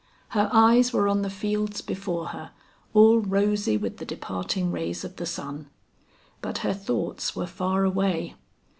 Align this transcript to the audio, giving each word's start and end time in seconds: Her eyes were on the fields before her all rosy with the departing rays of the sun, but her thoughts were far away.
Her 0.29 0.49
eyes 0.51 0.91
were 0.91 1.07
on 1.07 1.21
the 1.21 1.29
fields 1.29 1.79
before 1.81 2.29
her 2.29 2.53
all 2.91 3.19
rosy 3.19 3.77
with 3.77 3.97
the 3.97 4.03
departing 4.05 4.71
rays 4.71 5.03
of 5.03 5.17
the 5.17 5.27
sun, 5.27 5.67
but 6.41 6.57
her 6.65 6.73
thoughts 6.73 7.35
were 7.35 7.45
far 7.45 7.83
away. 7.83 8.33